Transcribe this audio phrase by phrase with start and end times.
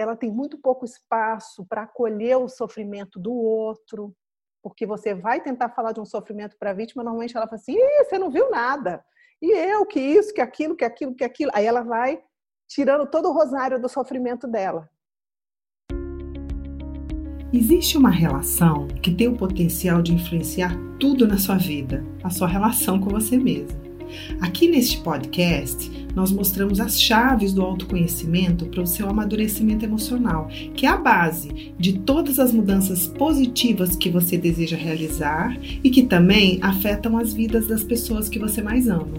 [0.00, 4.14] ela tem muito pouco espaço para acolher o sofrimento do outro,
[4.62, 7.76] porque você vai tentar falar de um sofrimento para a vítima, normalmente ela fala assim:
[7.98, 9.04] você não viu nada.
[9.42, 11.50] E eu, que isso, que aquilo, que aquilo, que aquilo.
[11.54, 12.22] Aí ela vai
[12.66, 14.88] tirando todo o rosário do sofrimento dela.
[17.52, 22.46] Existe uma relação que tem o potencial de influenciar tudo na sua vida, a sua
[22.46, 23.78] relação com você mesmo.
[24.40, 30.86] Aqui neste podcast, nós mostramos as chaves do autoconhecimento para o seu amadurecimento emocional, que
[30.86, 36.58] é a base de todas as mudanças positivas que você deseja realizar e que também
[36.62, 39.18] afetam as vidas das pessoas que você mais ama.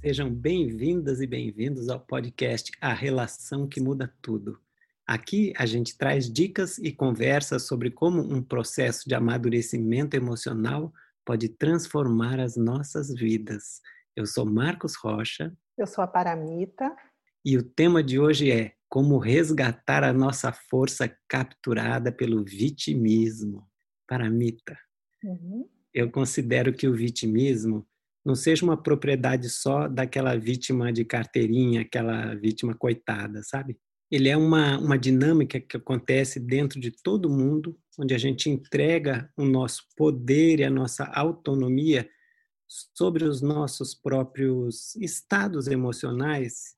[0.00, 4.58] Sejam bem-vindas e bem-vindos ao podcast A Relação que Muda Tudo.
[5.06, 10.90] Aqui a gente traz dicas e conversas sobre como um processo de amadurecimento emocional
[11.30, 13.80] pode transformar as nossas vidas.
[14.16, 15.56] Eu sou Marcos Rocha.
[15.78, 16.92] Eu sou a Paramita.
[17.44, 23.64] E o tema de hoje é como resgatar a nossa força capturada pelo vitimismo.
[24.08, 24.76] Paramita.
[25.22, 25.68] Uhum.
[25.94, 27.86] Eu considero que o vitimismo
[28.26, 33.78] não seja uma propriedade só daquela vítima de carteirinha, aquela vítima coitada, sabe?
[34.10, 39.30] Ele é uma, uma dinâmica que acontece dentro de todo mundo, onde a gente entrega
[39.36, 42.08] o nosso poder e a nossa autonomia
[42.66, 46.74] sobre os nossos próprios estados emocionais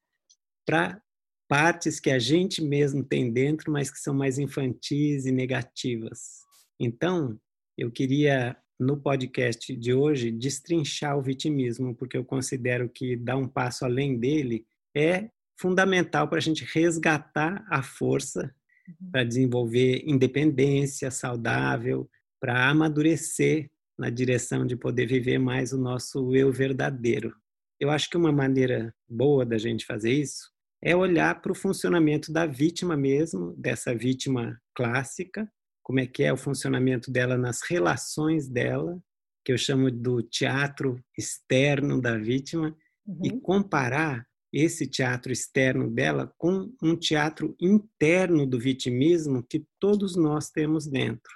[0.66, 1.00] para
[1.48, 6.40] partes que a gente mesmo tem dentro, mas que são mais infantis e negativas.
[6.80, 7.38] Então,
[7.76, 13.46] eu queria no podcast de hoje destrinchar o vitimismo, porque eu considero que dar um
[13.46, 15.30] passo além dele é
[15.62, 18.52] fundamental para a gente resgatar a força
[18.88, 19.10] uhum.
[19.12, 22.10] para desenvolver independência saudável,
[22.40, 27.32] para amadurecer na direção de poder viver mais o nosso eu verdadeiro.
[27.78, 30.50] Eu acho que uma maneira boa da gente fazer isso
[30.82, 35.48] é olhar para o funcionamento da vítima mesmo, dessa vítima clássica,
[35.80, 39.00] como é que é o funcionamento dela nas relações dela,
[39.44, 43.20] que eu chamo do teatro externo da vítima, uhum.
[43.24, 50.50] e comparar esse teatro externo dela com um teatro interno do vitimismo que todos nós
[50.50, 51.32] temos dentro.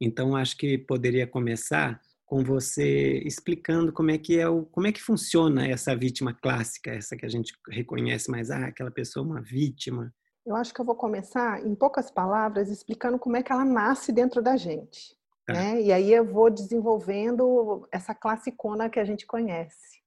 [0.00, 4.92] Então acho que poderia começar com você explicando como é que é o como é
[4.92, 9.28] que funciona essa vítima clássica, essa que a gente reconhece mais ah, aquela pessoa é
[9.30, 10.12] uma vítima,
[10.48, 14.10] eu acho que eu vou começar, em poucas palavras, explicando como é que ela nasce
[14.10, 15.14] dentro da gente.
[15.46, 15.52] Tá.
[15.52, 15.82] Né?
[15.82, 19.97] E aí eu vou desenvolvendo essa classicona que a gente conhece.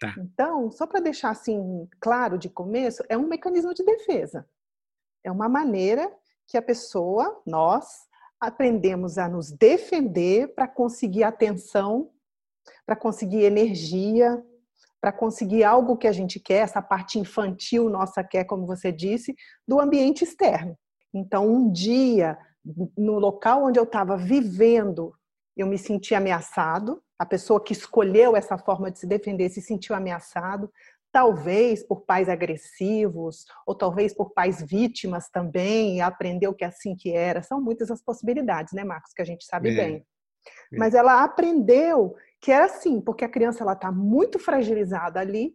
[0.00, 0.14] Tá.
[0.16, 4.48] Então, só para deixar assim claro de começo, é um mecanismo de defesa.
[5.22, 6.10] É uma maneira
[6.48, 8.08] que a pessoa, nós,
[8.40, 12.10] aprendemos a nos defender para conseguir atenção,
[12.86, 14.42] para conseguir energia,
[14.98, 19.34] para conseguir algo que a gente quer, essa parte infantil nossa quer, como você disse,
[19.68, 20.76] do ambiente externo.
[21.12, 22.38] Então, um dia,
[22.96, 25.14] no local onde eu estava vivendo,
[25.60, 29.94] eu me senti ameaçado, a pessoa que escolheu essa forma de se defender se sentiu
[29.94, 30.70] ameaçado,
[31.12, 36.94] talvez por pais agressivos, ou talvez por pais vítimas também, e aprendeu que é assim
[36.94, 37.42] que era.
[37.42, 39.74] São muitas as possibilidades, né, Marcos, que a gente sabe é.
[39.74, 40.06] bem.
[40.72, 40.78] É.
[40.78, 45.54] Mas ela aprendeu que é assim, porque a criança ela está muito fragilizada ali,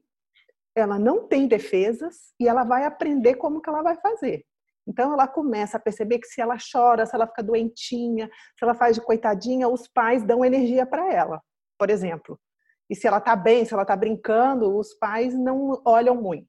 [0.75, 4.45] ela não tem defesas e ela vai aprender como que ela vai fazer.
[4.87, 8.75] Então ela começa a perceber que se ela chora, se ela fica doentinha, se ela
[8.75, 11.41] faz de coitadinha, os pais dão energia para ela,
[11.77, 12.39] por exemplo.
[12.89, 16.47] E se ela está bem, se ela está brincando, os pais não olham muito.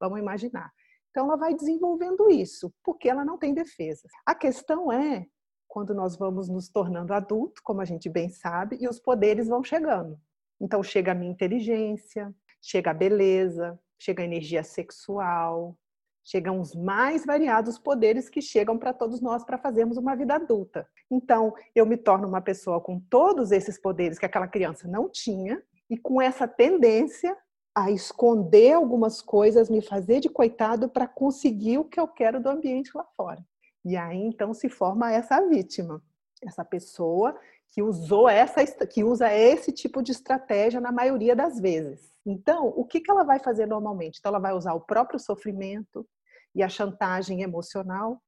[0.00, 0.70] Vamos imaginar.
[1.10, 4.10] Então ela vai desenvolvendo isso, porque ela não tem defesas.
[4.26, 5.26] A questão é
[5.68, 9.62] quando nós vamos nos tornando adultos, como a gente bem sabe, e os poderes vão
[9.62, 10.18] chegando.
[10.60, 15.76] Então chega a minha inteligência, chega a beleza, chega a energia sexual,
[16.24, 20.88] chegam os mais variados poderes que chegam para todos nós para fazermos uma vida adulta.
[21.10, 25.62] Então, eu me torno uma pessoa com todos esses poderes que aquela criança não tinha
[25.88, 27.36] e com essa tendência
[27.74, 32.48] a esconder algumas coisas, me fazer de coitado para conseguir o que eu quero do
[32.48, 33.44] ambiente lá fora.
[33.84, 36.02] E aí então se forma essa vítima,
[36.42, 37.38] essa pessoa
[37.74, 42.14] que usou essa que usa esse tipo de estratégia na maioria das vezes.
[42.24, 44.18] Então, o que, que ela vai fazer normalmente?
[44.20, 46.06] Então, ela vai usar o próprio sofrimento
[46.54, 48.22] e a chantagem emocional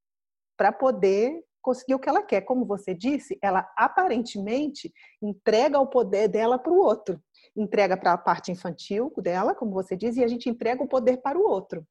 [0.56, 2.40] para poder conseguir o que ela quer.
[2.40, 7.22] Como você disse, ela aparentemente entrega o poder dela para o outro.
[7.56, 11.18] Entrega para a parte infantil dela, como você diz, e a gente entrega o poder
[11.18, 11.86] para o outro.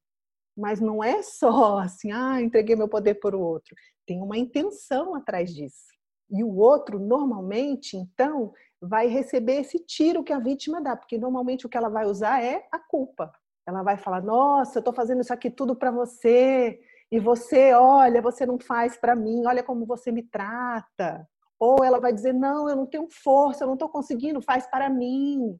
[0.58, 3.74] Mas não é só assim, ah, entreguei meu poder para o outro.
[4.06, 5.95] Tem uma intenção atrás disso.
[6.30, 11.66] E o outro, normalmente, então, vai receber esse tiro que a vítima dá, porque normalmente
[11.66, 13.32] o que ela vai usar é a culpa.
[13.68, 16.80] Ela vai falar: Nossa, eu estou fazendo isso aqui tudo para você,
[17.12, 21.28] e você, olha, você não faz para mim, olha como você me trata.
[21.60, 24.90] Ou ela vai dizer: Não, eu não tenho força, eu não estou conseguindo, faz para
[24.90, 25.58] mim.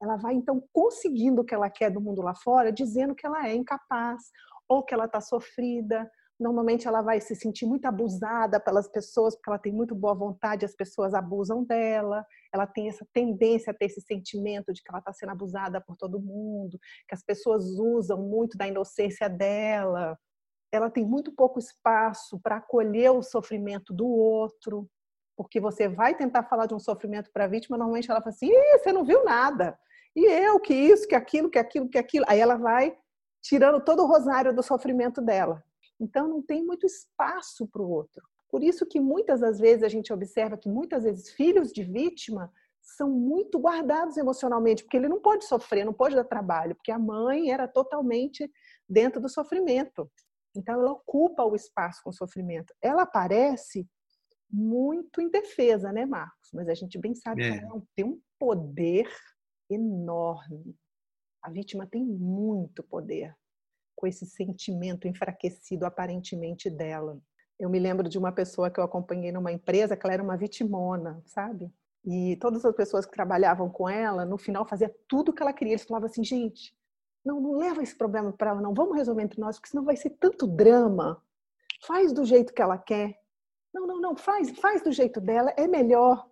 [0.00, 3.48] Ela vai então conseguindo o que ela quer do mundo lá fora, dizendo que ela
[3.48, 4.22] é incapaz,
[4.68, 9.50] ou que ela está sofrida, Normalmente ela vai se sentir muito abusada pelas pessoas, porque
[9.50, 12.24] ela tem muito boa vontade, as pessoas abusam dela.
[12.54, 15.96] Ela tem essa tendência a ter esse sentimento de que ela está sendo abusada por
[15.96, 20.16] todo mundo, que as pessoas usam muito da inocência dela.
[20.72, 24.88] Ela tem muito pouco espaço para acolher o sofrimento do outro,
[25.36, 28.50] porque você vai tentar falar de um sofrimento para a vítima, normalmente ela fala assim:
[28.72, 29.78] você não viu nada.
[30.14, 32.24] E eu, que isso, que aquilo, que aquilo, que aquilo.
[32.28, 32.96] Aí ela vai
[33.42, 35.62] tirando todo o rosário do sofrimento dela.
[36.00, 38.22] Então, não tem muito espaço para o outro.
[38.48, 42.50] Por isso que muitas das vezes a gente observa que muitas vezes filhos de vítima
[42.80, 46.98] são muito guardados emocionalmente, porque ele não pode sofrer, não pode dar trabalho, porque a
[46.98, 48.50] mãe era totalmente
[48.88, 50.10] dentro do sofrimento.
[50.56, 52.74] Então, ela ocupa o espaço com o sofrimento.
[52.80, 53.86] Ela parece
[54.50, 56.50] muito indefesa, né, Marcos?
[56.54, 57.58] Mas a gente bem sabe é.
[57.58, 59.08] que ela tem um poder
[59.70, 60.74] enorme.
[61.42, 63.36] A vítima tem muito poder
[63.98, 67.18] com esse sentimento enfraquecido aparentemente dela.
[67.58, 70.36] Eu me lembro de uma pessoa que eu acompanhei numa empresa que ela era uma
[70.36, 71.68] vitimona, sabe?
[72.04, 75.52] E todas as pessoas que trabalhavam com ela, no final fazia tudo o que ela
[75.52, 75.72] queria.
[75.72, 76.72] Eles falavam assim, gente,
[77.24, 78.72] não, não leva esse problema para ela, não.
[78.72, 81.20] Vamos resolver entre nós, porque senão vai ser tanto drama.
[81.84, 83.18] Faz do jeito que ela quer.
[83.74, 86.24] Não, não, não, faz, faz do jeito dela, é melhor.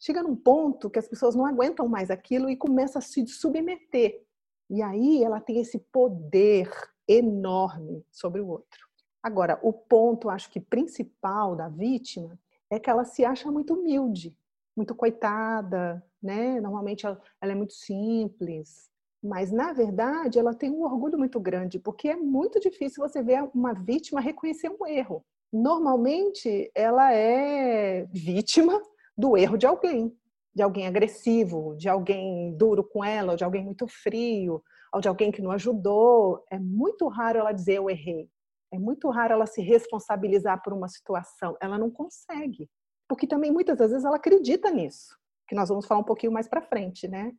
[0.00, 4.26] Chega num ponto que as pessoas não aguentam mais aquilo e começa a se submeter.
[4.68, 6.68] E aí ela tem esse poder
[7.08, 8.86] enorme sobre o outro.
[9.22, 12.38] Agora, o ponto, acho que principal da vítima
[12.70, 14.36] é que ela se acha muito humilde,
[14.76, 16.60] muito coitada, né?
[16.60, 18.90] Normalmente ela, ela é muito simples,
[19.22, 23.48] mas na verdade ela tem um orgulho muito grande, porque é muito difícil você ver
[23.54, 25.24] uma vítima reconhecer um erro.
[25.52, 28.80] Normalmente ela é vítima
[29.16, 30.16] do erro de alguém,
[30.54, 34.62] de alguém agressivo, de alguém duro com ela, de alguém muito frio,
[34.96, 36.42] ou de alguém que não ajudou.
[36.50, 38.30] É muito raro ela dizer eu errei.
[38.72, 41.54] É muito raro ela se responsabilizar por uma situação.
[41.60, 42.70] Ela não consegue.
[43.06, 45.14] Porque também muitas das vezes ela acredita nisso,
[45.46, 47.30] que nós vamos falar um pouquinho mais para frente, né?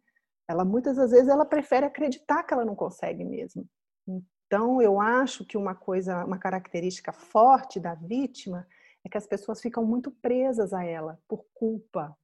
[0.48, 3.68] Ela muitas das vezes ela prefere acreditar que ela não consegue mesmo.
[4.08, 8.68] Então, eu acho que uma coisa, uma característica forte da vítima
[9.04, 12.16] é que as pessoas ficam muito presas a ela por culpa,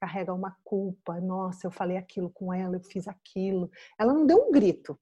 [0.00, 1.20] carrega uma culpa.
[1.20, 3.70] Nossa, eu falei aquilo com ela, eu fiz aquilo.
[3.98, 4.98] Ela não deu um grito,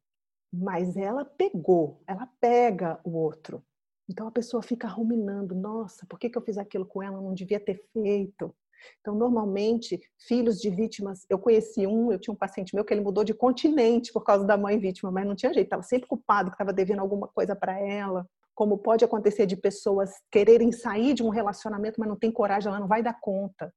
[0.53, 3.63] mas ela pegou, ela pega o outro.
[4.09, 7.19] Então a pessoa fica ruminando: nossa, por que, que eu fiz aquilo com ela?
[7.19, 8.55] Eu não devia ter feito.
[9.01, 13.01] Então, normalmente, filhos de vítimas, eu conheci um, eu tinha um paciente meu que ele
[13.01, 16.51] mudou de continente por causa da mãe vítima, mas não tinha jeito, estava sempre culpado
[16.51, 18.29] que estava devendo alguma coisa para ela.
[18.55, 22.79] Como pode acontecer de pessoas quererem sair de um relacionamento, mas não tem coragem, ela
[22.79, 23.73] não vai dar conta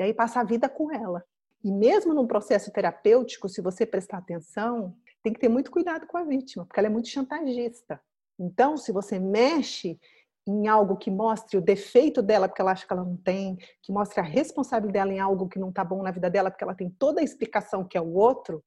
[0.00, 1.22] e aí passa a vida com ela.
[1.62, 6.16] E mesmo num processo terapêutico, se você prestar atenção, tem que ter muito cuidado com
[6.16, 8.00] a vítima, porque ela é muito chantagista.
[8.38, 10.00] Então, se você mexe
[10.46, 13.92] em algo que mostre o defeito dela, porque ela acha que ela não tem, que
[13.92, 16.74] mostre a responsabilidade dela em algo que não está bom na vida dela, porque ela
[16.74, 18.64] tem toda a explicação que é o outro,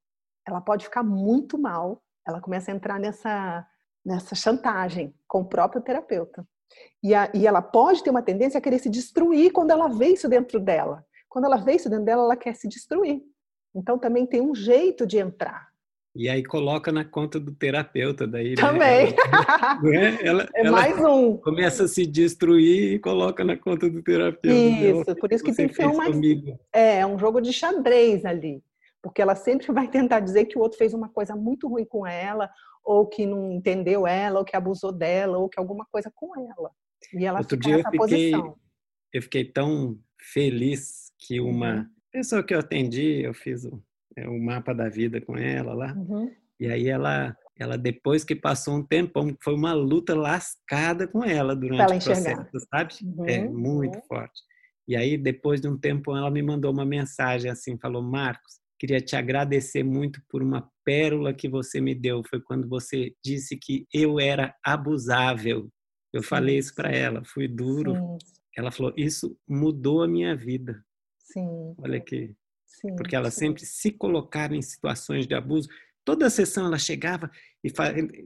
[0.47, 1.99] ela pode ficar muito mal.
[2.27, 3.65] Ela começa a entrar nessa,
[4.05, 6.47] nessa chantagem com o próprio terapeuta.
[7.01, 10.09] E, a, e ela pode ter uma tendência a querer se destruir quando ela vê
[10.09, 11.03] isso dentro dela.
[11.33, 13.19] Quando ela vê isso dentro dela, ela quer se destruir.
[13.75, 15.67] Então também tem um jeito de entrar.
[16.15, 18.49] E aí coloca na conta do terapeuta daí.
[18.49, 18.55] Né?
[18.55, 19.15] Também.
[19.81, 20.19] Né?
[20.21, 21.37] Ela, ela, é mais um.
[21.37, 24.55] Começa a se destruir e coloca na conta do terapeuta.
[24.55, 26.55] Isso, por isso que tem que ser um.
[26.71, 28.63] É, é um jogo de xadrez ali.
[29.01, 32.05] Porque ela sempre vai tentar dizer que o outro fez uma coisa muito ruim com
[32.05, 32.47] ela,
[32.85, 36.69] ou que não entendeu ela, ou que abusou dela, ou que alguma coisa com ela.
[37.11, 38.55] E ela Outro dia eu fiquei, posição.
[39.11, 39.97] eu fiquei tão
[40.31, 41.85] feliz que uma uhum.
[42.11, 43.81] pessoa que eu atendi, eu fiz o,
[44.15, 46.31] é, o mapa da vida com ela lá, uhum.
[46.59, 51.55] e aí ela, ela depois que passou um tempão, foi uma luta lascada com ela
[51.55, 52.93] durante o processo, sabe?
[53.03, 53.25] Uhum.
[53.25, 54.05] É muito uhum.
[54.07, 54.41] forte.
[54.87, 58.99] E aí depois de um tempo ela me mandou uma mensagem assim, falou: "Marcos, queria
[58.99, 62.21] te agradecer muito por uma pérola que você me deu.
[62.29, 65.69] Foi quando você disse que eu era abusável.
[66.11, 67.93] Eu falei isso para ela, fui duro.
[67.95, 68.17] Sim.
[68.57, 70.83] Ela falou: Isso mudou a minha vida.
[71.33, 71.75] Sim.
[71.79, 72.35] Olha aqui.
[72.67, 73.39] Sim, Porque ela sim.
[73.39, 75.67] sempre se colocava em situações de abuso.
[76.05, 77.29] Toda a sessão ela chegava
[77.63, 77.71] e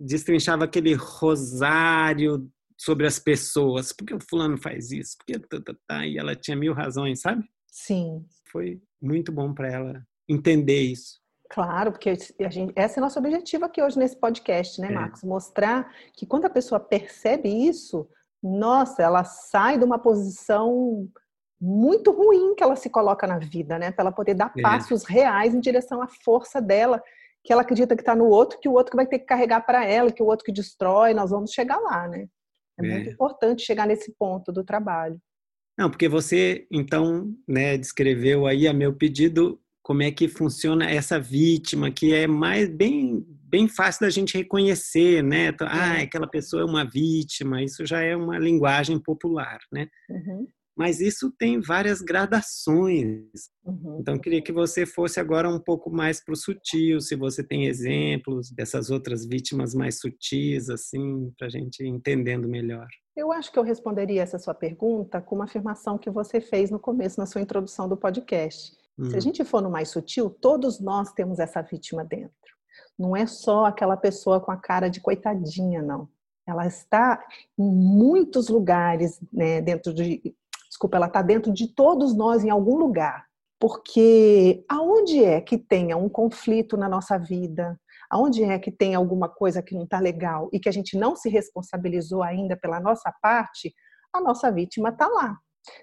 [0.02, 3.94] destrinchava aquele rosário sobre as pessoas.
[3.94, 5.18] Por que o fulano faz isso?
[5.18, 6.08] Por que tá, tá, tá?
[6.08, 7.48] E ela tinha mil razões, sabe?
[7.68, 8.26] Sim.
[8.52, 11.20] Foi muito bom para ela entender isso.
[11.50, 14.92] Claro, porque a gente, esse é nosso objetivo aqui hoje nesse podcast, né, é.
[14.92, 15.24] Marcos?
[15.24, 15.28] É.
[15.28, 18.10] Mostrar que quando a pessoa percebe isso,
[18.44, 21.08] nossa, ela sai de uma posição
[21.60, 23.92] muito ruim que ela se coloca na vida, né?
[23.92, 24.62] Para ela poder dar é.
[24.62, 27.02] passos reais em direção à força dela,
[27.44, 29.62] que ela acredita que está no outro, que o outro que vai ter que carregar
[29.62, 32.28] para ela, que o outro que destrói, nós vamos chegar lá, né?
[32.80, 35.20] É, é, muito importante chegar nesse ponto do trabalho.
[35.78, 41.18] Não, porque você, então, né, descreveu aí a meu pedido como é que funciona essa
[41.18, 45.56] vítima, que é mais bem, bem fácil da gente reconhecer, né?
[45.62, 49.88] Ah, aquela pessoa é uma vítima, isso já é uma linguagem popular, né?
[50.10, 50.48] Uhum.
[50.77, 53.24] Mas isso tem várias gradações.
[53.65, 53.98] Uhum.
[54.00, 57.65] Então, queria que você fosse agora um pouco mais para o sutil, se você tem
[57.65, 62.88] exemplos dessas outras vítimas mais sutis, assim, para a gente ir entendendo melhor.
[63.15, 66.79] Eu acho que eu responderia essa sua pergunta com uma afirmação que você fez no
[66.79, 69.10] começo, na sua introdução do podcast Hum.
[69.10, 69.22] Se a hum.
[69.22, 72.34] gente for no mais sutil, todos nós temos essa vítima dentro.
[72.98, 76.10] Não é só aquela pessoa com a cara de coitadinha, não.
[76.46, 77.24] Ela está
[77.57, 80.36] em muitos lugares, né, dentro de.
[80.77, 83.25] Desculpa, ela está dentro de todos nós em algum lugar.
[83.60, 87.75] Porque aonde é que tenha um conflito na nossa vida,
[88.12, 91.15] aonde é que tem alguma coisa que não está legal e que a gente não
[91.15, 93.74] se responsabilizou ainda pela nossa parte,
[94.13, 95.36] a nossa vítima está lá.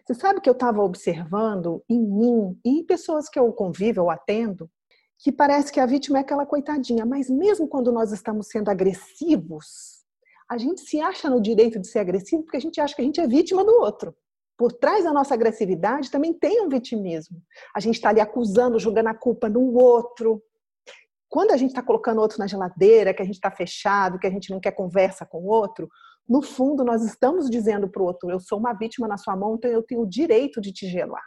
[0.06, 4.10] Você sabe que eu estava observando em mim e em pessoas que eu convivo, eu
[4.10, 4.70] atendo,
[5.18, 10.04] que parece que a vítima é aquela coitadinha, mas mesmo quando nós estamos sendo agressivos,
[10.48, 13.04] a gente se acha no direito de ser agressivo porque a gente acha que a
[13.04, 14.14] gente é vítima do outro.
[14.56, 17.42] Por trás da nossa agressividade também tem um vitimismo.
[17.74, 20.42] A gente está ali acusando, jogando a culpa no outro.
[21.28, 24.30] Quando a gente está colocando outro na geladeira, que a gente está fechado, que a
[24.30, 25.88] gente não quer conversa com o outro,
[26.28, 29.56] no fundo, nós estamos dizendo para o outro: eu sou uma vítima na sua mão,
[29.56, 31.24] então eu tenho o direito de te gelar.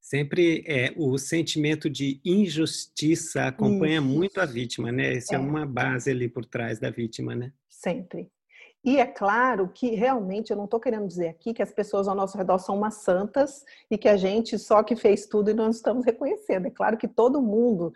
[0.00, 4.06] Sempre é o sentimento de injustiça acompanha Isso.
[4.06, 5.14] muito a vítima, né?
[5.16, 5.36] Essa é.
[5.36, 7.52] é uma base ali por trás da vítima, né?
[7.68, 8.28] Sempre.
[8.84, 12.16] E é claro que realmente eu não estou querendo dizer aqui que as pessoas ao
[12.16, 15.70] nosso redor são umas santas e que a gente só que fez tudo e não
[15.70, 16.66] estamos reconhecendo.
[16.66, 17.92] É claro que todo mundo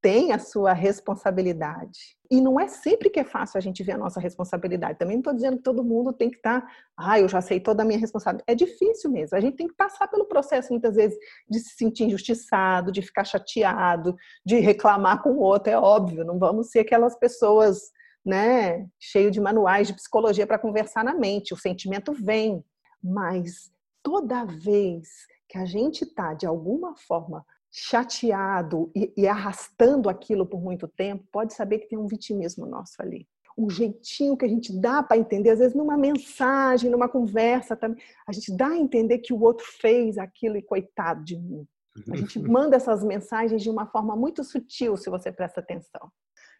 [0.00, 2.16] tem a sua responsabilidade.
[2.30, 4.98] E não é sempre que é fácil a gente ver a nossa responsabilidade.
[4.98, 7.60] Também não estou dizendo que todo mundo tem que estar, tá, ah, eu já sei
[7.60, 8.50] toda a minha responsabilidade.
[8.50, 9.36] É difícil mesmo.
[9.36, 11.18] A gente tem que passar pelo processo, muitas vezes,
[11.48, 14.16] de se sentir injustiçado, de ficar chateado,
[14.46, 15.70] de reclamar com o outro.
[15.70, 17.90] É óbvio, não vamos ser aquelas pessoas,
[18.24, 21.54] né, cheio de manuais de psicologia para conversar na mente.
[21.54, 22.64] O sentimento vem,
[23.02, 23.70] mas
[24.02, 25.08] toda vez
[25.48, 31.24] que a gente está, de alguma forma, chateado e, e arrastando aquilo por muito tempo,
[31.30, 33.26] pode saber que tem um vitimismo nosso ali
[33.60, 38.02] um jeitinho que a gente dá para entender, às vezes numa mensagem, numa conversa também,
[38.26, 41.66] a gente dá a entender que o outro fez aquilo e coitado de mim.
[42.10, 46.10] A gente manda essas mensagens de uma forma muito sutil, se você presta atenção.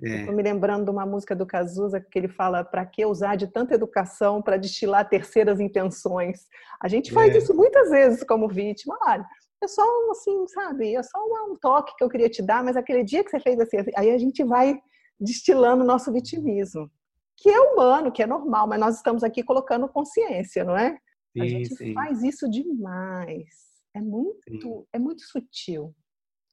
[0.02, 0.20] É.
[0.20, 3.46] Estou me lembrando de uma música do Cazuza que ele fala: para que usar de
[3.46, 6.46] tanta educação para destilar terceiras intenções?
[6.80, 7.38] A gente faz é.
[7.38, 8.98] isso muitas vezes como vítima.
[9.02, 9.26] Olha,
[9.62, 10.94] é só assim, sabe?
[10.94, 11.18] É só
[11.48, 14.10] um toque que eu queria te dar, mas aquele dia que você fez assim, aí
[14.10, 14.80] a gente vai
[15.20, 16.90] destilando o nosso vitimismo,
[17.36, 20.98] que é humano, que é normal, mas nós estamos aqui colocando consciência, não é?
[21.32, 21.92] Sim, a gente sim.
[21.92, 23.70] faz isso demais.
[23.94, 24.86] É muito, sim.
[24.92, 25.94] é muito sutil.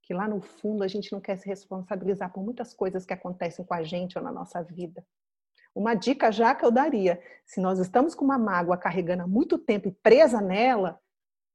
[0.07, 3.65] Que lá no fundo a gente não quer se responsabilizar por muitas coisas que acontecem
[3.65, 5.05] com a gente ou na nossa vida.
[5.75, 9.57] Uma dica já que eu daria: se nós estamos com uma mágoa carregando há muito
[9.57, 10.97] tempo e presa nela,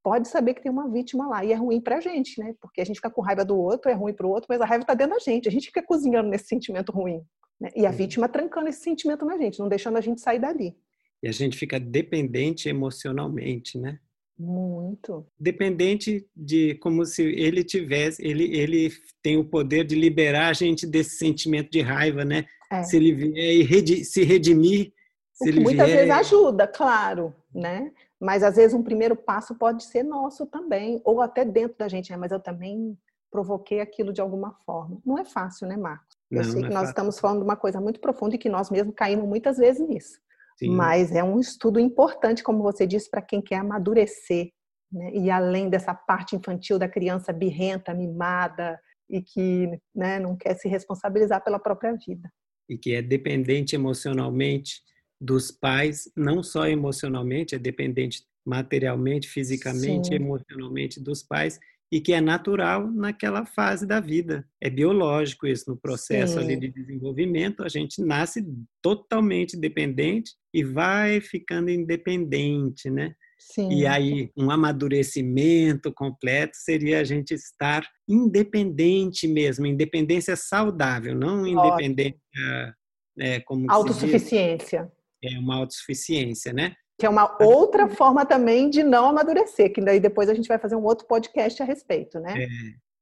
[0.03, 1.43] pode saber que tem uma vítima lá.
[1.43, 2.55] E é ruim para a gente, né?
[2.61, 4.67] Porque a gente fica com raiva do outro, é ruim para o outro, mas a
[4.67, 5.49] raiva está dentro da gente.
[5.49, 7.25] A gente fica cozinhando nesse sentimento ruim.
[7.59, 7.71] Né?
[7.75, 7.97] E a uhum.
[7.97, 10.77] vítima trancando esse sentimento na gente, não deixando a gente sair dali.
[11.23, 13.99] E a gente fica dependente emocionalmente, né?
[14.43, 15.25] Muito.
[15.39, 18.91] Dependente de como se ele tivesse, ele, ele
[19.23, 22.45] tem o poder de liberar a gente desse sentimento de raiva, né?
[22.71, 22.83] É.
[22.83, 24.93] Se ele vier e se redimir.
[25.33, 25.99] Se ele muitas vier...
[25.99, 27.93] vezes ajuda, claro, né?
[28.21, 32.11] Mas às vezes um primeiro passo pode ser nosso também, ou até dentro da gente,
[32.11, 32.17] né?
[32.17, 32.99] mas eu também
[33.31, 35.01] provoquei aquilo de alguma forma.
[35.07, 36.17] Não é fácil, né, Marcos?
[36.31, 36.91] Eu não, sei que é nós fácil.
[36.91, 40.21] estamos falando de uma coisa muito profunda e que nós mesmos caímos muitas vezes nisso.
[40.57, 40.71] Sim.
[40.71, 44.51] Mas é um estudo importante, como você disse, para quem quer amadurecer.
[44.91, 45.11] Né?
[45.15, 48.79] E além dessa parte infantil da criança birrenta, mimada
[49.09, 52.31] e que né, não quer se responsabilizar pela própria vida.
[52.69, 54.81] E que é dependente emocionalmente
[55.21, 60.15] dos pais, não só emocionalmente, é dependente materialmente, fisicamente, Sim.
[60.15, 61.61] emocionalmente dos pais
[61.93, 64.49] e que é natural naquela fase da vida.
[64.59, 66.39] É biológico isso no processo Sim.
[66.41, 68.43] ali de desenvolvimento, a gente nasce
[68.81, 73.15] totalmente dependente e vai ficando independente, né?
[73.39, 73.71] Sim.
[73.71, 82.17] E aí, um amadurecimento completo seria a gente estar independente mesmo, independência saudável, não independência
[83.19, 84.91] é, como autossuficiência.
[85.23, 86.75] É uma autossuficiência, né?
[87.03, 90.57] Que é uma outra forma também de não amadurecer, que daí depois a gente vai
[90.57, 92.45] fazer um outro podcast a respeito, né?
[92.45, 92.47] É,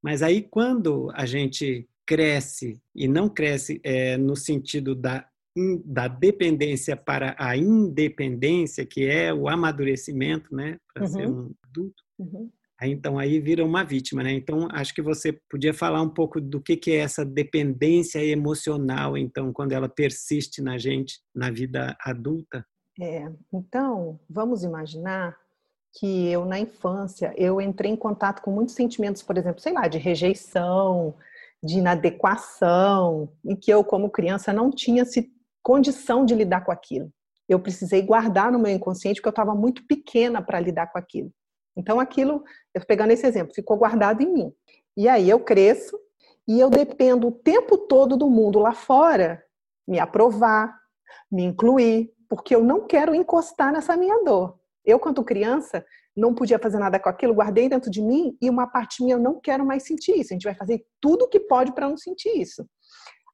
[0.01, 5.27] mas aí quando a gente cresce e não cresce é, no sentido da
[5.85, 11.11] da dependência para a independência, que é o amadurecimento, né, para uhum.
[11.11, 12.03] ser um adulto.
[12.17, 12.49] Uhum.
[12.81, 14.31] Aí, então aí vira uma vítima, né?
[14.31, 19.15] Então acho que você podia falar um pouco do que que é essa dependência emocional,
[19.15, 22.65] então quando ela persiste na gente na vida adulta.
[23.01, 25.35] É, então vamos imaginar
[25.91, 29.87] que eu na infância eu entrei em contato com muitos sentimentos, por exemplo, sei lá,
[29.87, 31.15] de rejeição,
[31.63, 37.11] de inadequação, e que eu como criança não tinha se condição de lidar com aquilo.
[37.49, 41.33] Eu precisei guardar no meu inconsciente porque eu estava muito pequena para lidar com aquilo.
[41.75, 44.53] Então aquilo, eu pegando esse exemplo, ficou guardado em mim.
[44.95, 45.99] E aí eu cresço
[46.47, 49.43] e eu dependo o tempo todo do mundo lá fora
[49.87, 50.79] me aprovar,
[51.31, 54.57] me incluir, porque eu não quero encostar nessa minha dor.
[54.85, 55.85] Eu, quando criança,
[56.15, 59.19] não podia fazer nada com aquilo, guardei dentro de mim e uma parte minha eu
[59.19, 60.31] não quero mais sentir isso.
[60.31, 62.65] A gente vai fazer tudo o que pode para não sentir isso.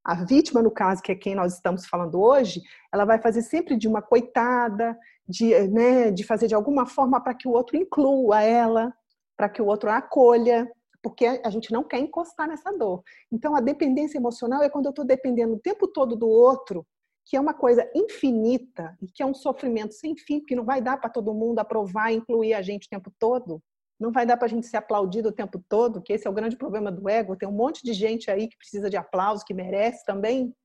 [0.04, 2.60] A vítima, no caso, que é quem nós estamos falando hoje,
[2.92, 4.98] ela vai fazer sempre de uma coitada,
[5.30, 8.92] de, né, de fazer de alguma forma para que o outro inclua ela,
[9.38, 10.68] para que o outro a acolha,
[11.04, 13.04] porque a gente não quer encostar nessa dor.
[13.32, 16.84] Então, a dependência emocional é quando eu estou dependendo o tempo todo do outro,
[17.28, 20.82] que é uma coisa infinita e que é um sofrimento sem fim, que não vai
[20.82, 23.62] dar para todo mundo aprovar incluir a gente o tempo todo.
[24.00, 26.34] Não vai dar para a gente ser aplaudido o tempo todo, que esse é o
[26.34, 27.36] grande problema do ego.
[27.36, 30.56] Tem um monte de gente aí que precisa de aplauso, que merece também.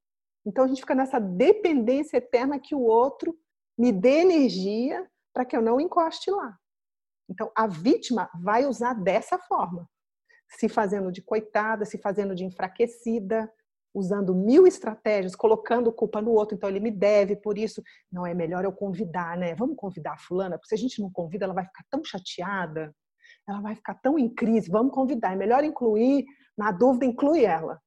[0.47, 3.37] Então a gente fica nessa dependência eterna que o outro
[3.77, 5.05] me dê energia
[5.35, 6.57] para que eu não encoste lá.
[7.29, 9.89] Então a vítima vai usar dessa forma,
[10.49, 13.53] se fazendo de coitada, se fazendo de enfraquecida,
[13.95, 18.33] usando mil estratégias, colocando culpa no outro, então ele me deve, por isso não é
[18.35, 19.55] melhor eu convidar, né?
[19.55, 22.95] Vamos convidar a fulana, porque se a gente não convida, ela vai ficar tão chateada
[23.49, 25.33] ela vai ficar tão em crise, vamos convidar.
[25.33, 26.25] É melhor incluir,
[26.57, 27.81] na dúvida, inclui ela.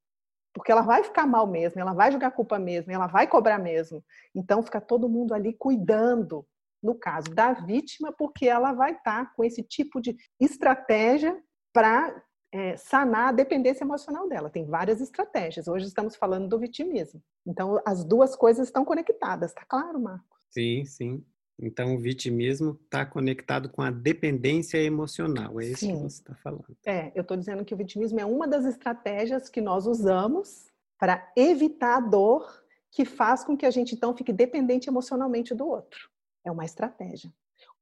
[0.53, 4.03] Porque ela vai ficar mal mesmo, ela vai jogar culpa mesmo, ela vai cobrar mesmo.
[4.33, 6.45] Então fica todo mundo ali cuidando,
[6.81, 11.37] no caso da vítima, porque ela vai estar com esse tipo de estratégia
[11.73, 12.23] para
[12.55, 14.49] é, sanar a dependência emocional dela.
[14.49, 15.67] Tem várias estratégias.
[15.67, 17.21] Hoje estamos falando do vitimismo.
[17.45, 20.37] Então as duas coisas estão conectadas, tá claro, Marco?
[20.49, 21.23] Sim, sim.
[21.57, 25.93] Então, o vitimismo está conectado com a dependência emocional, é isso Sim.
[25.93, 26.75] que você está falando.
[26.85, 30.65] É, eu estou dizendo que o vitimismo é uma das estratégias que nós usamos
[30.99, 35.65] para evitar a dor que faz com que a gente, então, fique dependente emocionalmente do
[35.65, 36.09] outro.
[36.43, 37.31] É uma estratégia.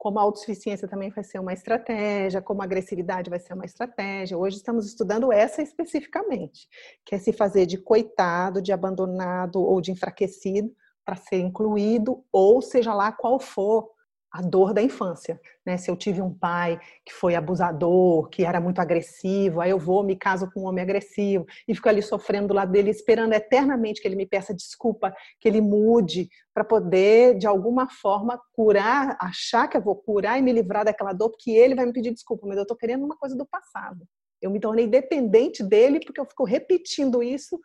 [0.04, 4.38] Como a autossuficiência também vai ser uma estratégia, como a agressividade vai ser uma estratégia.
[4.38, 6.68] Hoje estamos estudando essa especificamente,
[7.06, 10.70] que é se fazer de coitado, de abandonado ou de enfraquecido
[11.06, 13.93] para ser incluído, ou seja lá qual for
[14.34, 15.40] a dor da infância.
[15.64, 15.78] Né?
[15.78, 20.04] Se eu tive um pai que foi abusador, que era muito agressivo, aí eu vou,
[20.04, 24.02] me caso com um homem agressivo e fico ali sofrendo do lado dele, esperando eternamente
[24.02, 29.68] que ele me peça desculpa, que ele mude, para poder, de alguma forma, curar, achar
[29.68, 32.48] que eu vou curar e me livrar daquela dor, porque ele vai me pedir desculpa,
[32.48, 34.04] mas eu estou querendo uma coisa do passado.
[34.42, 37.60] Eu me tornei dependente dele porque eu fico repetindo isso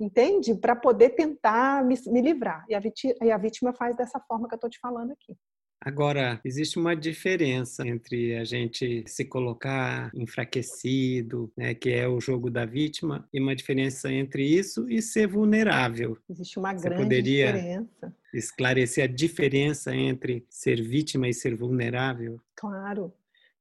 [0.00, 0.54] entende?
[0.54, 2.64] Para poder tentar me, me livrar.
[2.68, 2.80] E a,
[3.20, 5.36] e a vítima faz dessa forma que eu estou te falando aqui.
[5.80, 12.50] Agora, existe uma diferença entre a gente se colocar enfraquecido, né, que é o jogo
[12.50, 16.18] da vítima, e uma diferença entre isso e ser vulnerável.
[16.28, 18.16] Existe uma Você grande poderia diferença.
[18.34, 22.40] Esclarecer a diferença entre ser vítima e ser vulnerável?
[22.56, 23.12] Claro.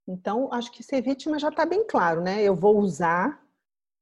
[0.08, 2.42] Então, acho que ser vítima já está bem claro, né?
[2.42, 3.42] Eu vou usar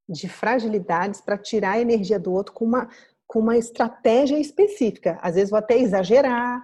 [0.07, 2.89] de fragilidades para tirar a energia do outro com uma,
[3.27, 5.17] com uma estratégia específica.
[5.21, 6.63] Às vezes vou até exagerar,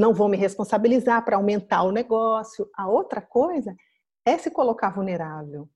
[0.00, 2.68] não vou me responsabilizar para aumentar o negócio.
[2.74, 3.74] A outra coisa
[4.24, 5.68] é se colocar vulnerável,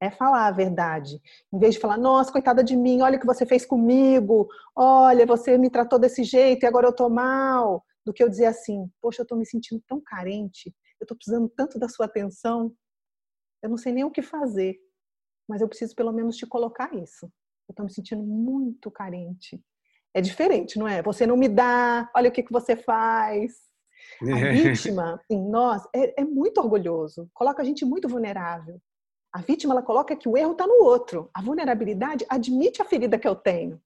[0.00, 1.20] é falar a verdade.
[1.52, 5.24] Em vez de falar, nossa, coitada de mim, olha o que você fez comigo, olha,
[5.26, 7.84] você me tratou desse jeito e agora eu tô mal.
[8.04, 11.48] Do que eu dizer assim, poxa, eu tô me sentindo tão carente, eu tô precisando
[11.48, 12.72] tanto da sua atenção,
[13.62, 14.78] eu não sei nem o que fazer
[15.50, 17.26] mas eu preciso pelo menos te colocar isso.
[17.68, 19.60] Eu estou me sentindo muito carente.
[20.14, 21.02] É diferente, não é?
[21.02, 23.52] Você não me dá, olha o que, que você faz.
[24.22, 28.80] A vítima em nós é, é muito orgulhoso, coloca a gente muito vulnerável.
[29.32, 31.30] A vítima ela coloca que o erro está no outro.
[31.32, 33.80] A vulnerabilidade admite a ferida que eu tenho.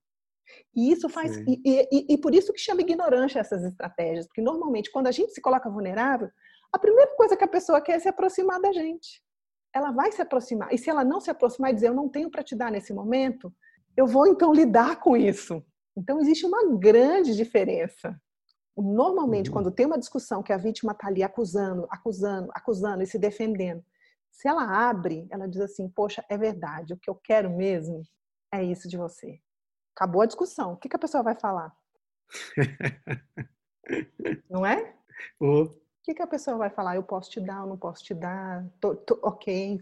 [0.75, 1.37] E isso faz.
[1.37, 4.27] E, e, e, por isso que chama ignorância essas estratégias.
[4.27, 6.31] Porque normalmente, quando a gente se coloca vulnerável,
[6.73, 9.23] a primeira coisa que a pessoa quer é se aproximar da gente.
[9.75, 10.73] Ela vai se aproximar.
[10.73, 12.93] E se ela não se aproximar e dizer, eu não tenho para te dar nesse
[12.93, 13.53] momento,
[13.97, 15.65] eu vou então lidar com isso.
[15.97, 18.21] Então, existe uma grande diferença.
[18.77, 19.55] Normalmente, uhum.
[19.55, 23.85] quando tem uma discussão que a vítima está ali acusando, acusando, acusando e se defendendo,
[24.33, 28.03] se ela abre, ela diz assim: Poxa, é verdade, o que eu quero mesmo
[28.53, 29.39] é isso de você.
[29.95, 30.73] Acabou a discussão.
[30.73, 31.73] O que, que a pessoa vai falar?
[34.51, 34.93] não é?
[35.41, 35.69] O
[36.03, 36.97] que, que a pessoa vai falar?
[36.97, 38.69] Eu posso te dar, eu não posso te dar?
[38.81, 39.81] Tô, tô, ok,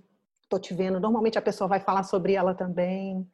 [0.51, 1.01] tô te vendo.
[1.01, 3.27] Normalmente a pessoa vai falar sobre ela também.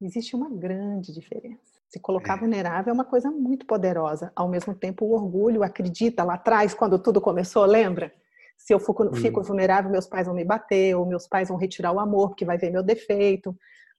[0.00, 1.73] Existe uma grande diferença.
[1.88, 2.40] Se colocar é.
[2.40, 4.32] vulnerável é uma coisa muito poderosa.
[4.34, 8.12] Ao mesmo tempo, o orgulho acredita lá atrás, quando tudo começou, lembra?
[8.56, 9.42] Se eu fico, fico hum.
[9.42, 12.58] vulnerável, meus pais vão me bater, ou meus pais vão retirar o amor, porque vai
[12.58, 13.56] ver meu defeito.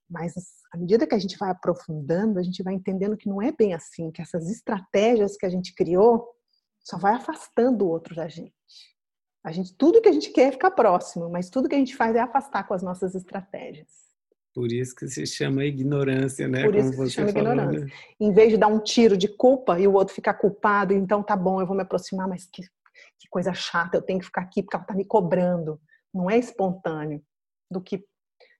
[0.08, 0.34] Mas
[0.72, 3.74] à medida que a gente vai aprofundando, a gente vai entendendo que não é bem
[3.74, 6.28] assim, que essas estratégias que a gente criou
[6.80, 8.54] só vai afastando o outro da gente.
[9.42, 11.96] A gente tudo que a gente quer é ficar próximo, mas tudo que a gente
[11.96, 14.05] faz é afastar com as nossas estratégias.
[14.56, 16.64] Por isso que se chama ignorância, né?
[16.64, 17.84] Por isso Como que se chama falou, ignorância.
[17.84, 17.92] Né?
[18.18, 21.36] Em vez de dar um tiro de culpa e o outro ficar culpado, então tá
[21.36, 24.62] bom, eu vou me aproximar, mas que, que coisa chata, eu tenho que ficar aqui
[24.62, 25.78] porque ela tá me cobrando.
[26.12, 27.22] Não é espontâneo
[27.70, 28.02] do que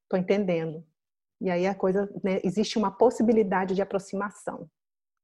[0.07, 0.85] tô entendendo.
[1.41, 4.69] E aí a coisa, né, existe uma possibilidade de aproximação.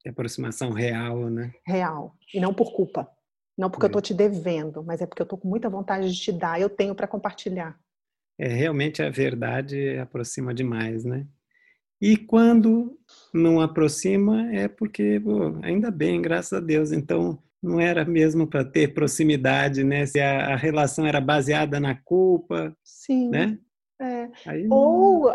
[0.02, 1.52] De aproximação real, né?
[1.66, 2.16] Real.
[2.32, 3.06] E não por culpa.
[3.58, 3.88] Não porque é.
[3.88, 6.58] eu estou te devendo, mas é porque eu estou com muita vontade de te dar,
[6.58, 7.78] eu tenho para compartilhar.
[8.38, 11.26] É, realmente a verdade aproxima demais, né?
[12.00, 12.98] E quando
[13.32, 16.90] não aproxima é porque, pô, ainda bem, graças a Deus.
[16.90, 20.04] Então, não era mesmo para ter proximidade, né?
[20.04, 23.30] Se a, a, relação era baseada na culpa, Sim.
[23.30, 23.58] né?
[24.00, 24.28] É.
[24.68, 25.32] Ou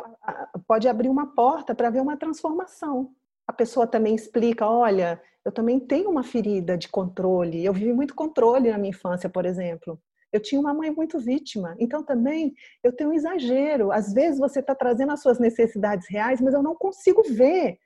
[0.68, 3.12] pode abrir uma porta para ver uma transformação.
[3.48, 7.64] A pessoa também explica, olha, eu também tenho uma ferida de controle.
[7.64, 9.98] Eu vivi muito controle na minha infância, por exemplo.
[10.32, 13.92] Eu tinha uma mãe muito vítima, então também eu tenho um exagero.
[13.92, 17.78] Às vezes você está trazendo as suas necessidades reais, mas eu não consigo ver,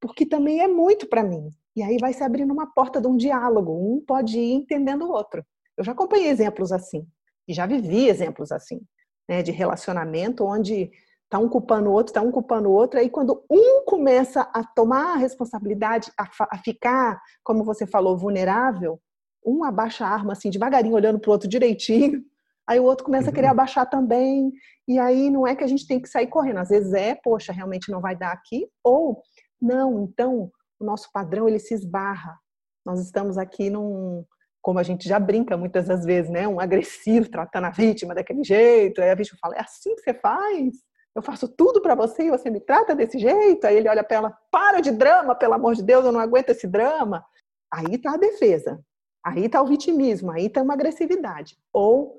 [0.00, 1.50] porque também é muito para mim.
[1.76, 5.10] E aí vai se abrindo uma porta de um diálogo, um pode ir entendendo o
[5.10, 5.44] outro.
[5.76, 7.06] Eu já acompanhei exemplos assim,
[7.46, 8.80] e já vivi exemplos assim
[9.28, 10.90] né, de relacionamento, onde
[11.24, 14.64] está um culpando o outro, está um culpando o outro, aí quando um começa a
[14.64, 18.98] tomar a responsabilidade, a, a ficar, como você falou, vulnerável,
[19.44, 22.22] um abaixa a arma assim, devagarinho, olhando para o outro direitinho,
[22.66, 23.52] aí o outro começa a querer uhum.
[23.52, 24.52] abaixar também,
[24.86, 27.52] e aí não é que a gente tem que sair correndo, às vezes é, poxa,
[27.52, 29.22] realmente não vai dar aqui, ou
[29.60, 32.38] não, então o nosso padrão ele se esbarra.
[32.86, 34.24] Nós estamos aqui num,
[34.62, 36.46] como a gente já brinca muitas das vezes, né?
[36.46, 39.00] Um agressivo tratando a vítima daquele jeito.
[39.00, 40.74] Aí a vítima fala: é assim que você faz?
[41.14, 43.66] Eu faço tudo para você e você me trata desse jeito?
[43.66, 46.50] Aí ele olha para ela: para de drama, pelo amor de Deus, eu não aguento
[46.50, 47.24] esse drama.
[47.72, 48.80] Aí está a defesa.
[49.28, 51.58] Aí está o vitimismo, aí está uma agressividade.
[51.70, 52.18] Ou,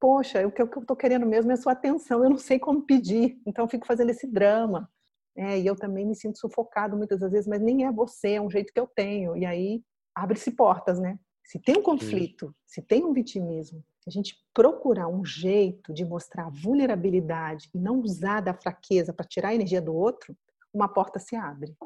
[0.00, 2.82] poxa, o que eu estou querendo mesmo é a sua atenção, eu não sei como
[2.82, 4.90] pedir, então eu fico fazendo esse drama.
[5.36, 8.40] É, e eu também me sinto sufocado muitas das vezes, mas nem é você, é
[8.40, 9.36] um jeito que eu tenho.
[9.36, 9.82] E aí
[10.14, 11.18] abre-se portas, né?
[11.44, 16.48] Se tem um conflito, se tem um vitimismo, a gente procurar um jeito de mostrar
[16.48, 20.34] vulnerabilidade e não usar da fraqueza para tirar a energia do outro,
[20.72, 21.76] uma porta se abre.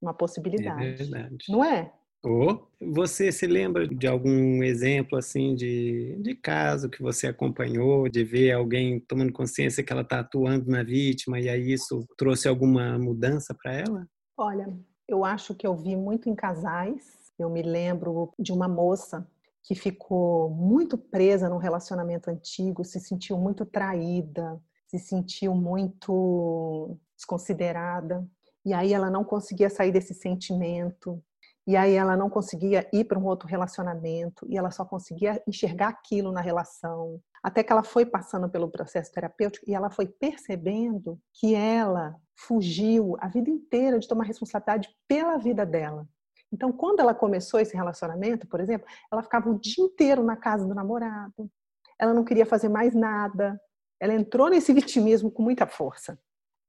[0.00, 0.84] Uma possibilidade.
[0.84, 1.44] É verdade.
[1.48, 1.92] Não é?
[2.22, 8.22] Ou você se lembra de algum exemplo assim de, de caso que você acompanhou, de
[8.22, 12.96] ver alguém tomando consciência que ela está atuando na vítima e aí isso trouxe alguma
[12.98, 14.06] mudança para ela?
[14.36, 14.72] Olha,
[15.08, 19.26] eu acho que eu vi muito em casais eu me lembro de uma moça
[19.62, 28.26] que ficou muito presa num relacionamento antigo, se sentiu muito traída, se sentiu muito desconsiderada.
[28.64, 31.22] E aí ela não conseguia sair desse sentimento.
[31.66, 35.88] E aí ela não conseguia ir para um outro relacionamento e ela só conseguia enxergar
[35.88, 37.20] aquilo na relação.
[37.42, 43.16] Até que ela foi passando pelo processo terapêutico e ela foi percebendo que ela fugiu
[43.20, 46.06] a vida inteira de tomar responsabilidade pela vida dela.
[46.52, 50.66] Então, quando ela começou esse relacionamento, por exemplo, ela ficava o dia inteiro na casa
[50.66, 51.50] do namorado,
[51.98, 53.58] ela não queria fazer mais nada,
[53.98, 56.18] ela entrou nesse vitimismo com muita força.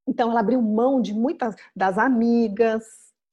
[0.08, 2.84] Então, ela abriu mão de muitas das amigas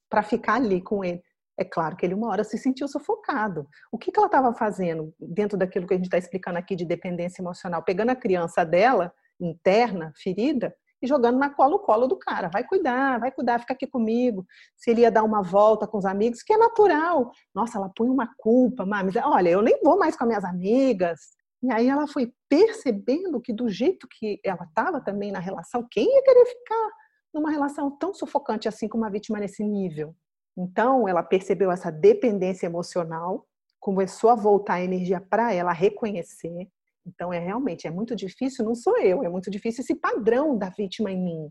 [0.08, 1.22] para ficar ali com ele.
[1.58, 3.68] É claro que ele, uma hora, se sentiu sufocado.
[3.92, 6.84] O que, que ela estava fazendo dentro daquilo que a gente está explicando aqui de
[6.84, 7.82] dependência emocional?
[7.82, 12.48] Pegando a criança dela, interna, ferida, e jogando na colo-colo do cara.
[12.48, 14.46] Vai cuidar, vai cuidar, fica aqui comigo.
[14.76, 17.30] Se ele ia dar uma volta com os amigos, que é natural.
[17.54, 21.20] Nossa, ela põe uma culpa, mas olha, eu nem vou mais com as minhas amigas.
[21.62, 26.04] E aí ela foi percebendo que do jeito que ela estava também na relação, quem
[26.04, 26.90] ia querer ficar
[27.32, 30.14] numa relação tão sufocante assim com uma vítima nesse nível?
[30.56, 33.46] Então, ela percebeu essa dependência emocional
[33.80, 36.68] começou a voltar a energia para ela reconhecer.
[37.04, 40.68] Então é realmente é muito difícil, não sou eu, é muito difícil esse padrão da
[40.68, 41.50] vítima em mim.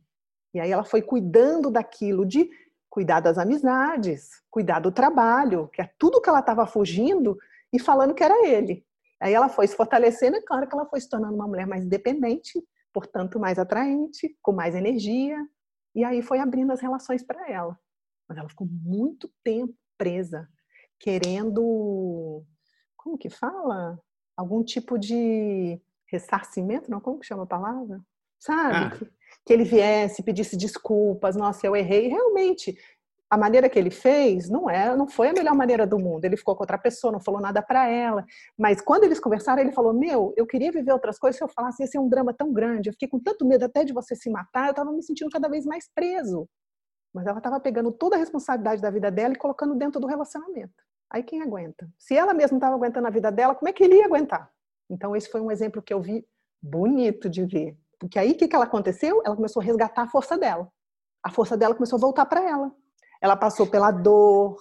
[0.54, 2.50] E aí ela foi cuidando daquilo de
[2.90, 7.38] cuidar das amizades, cuidar do trabalho, que é tudo que ela estava fugindo
[7.74, 8.86] e falando que era ele.
[9.20, 11.84] Aí ela foi se fortalecendo, é claro que ela foi se tornando uma mulher mais
[11.84, 15.38] independente, portanto mais atraente, com mais energia,
[15.94, 17.78] e aí foi abrindo as relações para ela.
[18.30, 20.48] Mas ela ficou muito tempo presa,
[21.00, 22.44] querendo,
[22.96, 24.00] como que fala?
[24.38, 27.02] Algum tipo de ressarcimento, não?
[27.02, 28.00] Como que chama a palavra?
[28.40, 28.76] Sabe?
[28.76, 28.92] Ah.
[28.92, 29.06] Que,
[29.48, 32.08] que ele viesse, pedisse desculpas, nossa, eu errei.
[32.08, 32.78] Realmente,
[33.30, 36.24] a maneira que ele fez não é, não foi a melhor maneira do mundo.
[36.26, 38.26] Ele ficou com outra pessoa, não falou nada para ela.
[38.58, 41.38] Mas quando eles conversaram, ele falou: "Meu, eu queria viver outras coisas.
[41.38, 42.90] Se eu falasse, ia ser um drama tão grande.
[42.90, 44.68] Eu fiquei com tanto medo até de você se matar.
[44.68, 46.48] Eu estava me sentindo cada vez mais preso."
[47.14, 50.84] Mas ela estava pegando toda a responsabilidade da vida dela e colocando dentro do relacionamento.
[51.10, 51.90] Aí quem aguenta?
[51.98, 54.52] Se ela mesma estava aguentando a vida dela, como é que ele ia aguentar?
[54.90, 56.26] Então esse foi um exemplo que eu vi
[56.62, 57.78] bonito de ver.
[58.00, 59.22] Porque aí o que, que ela aconteceu?
[59.26, 60.72] Ela começou a resgatar a força dela.
[61.24, 62.72] A força dela começou a voltar para ela
[63.22, 64.58] ela passou pela dor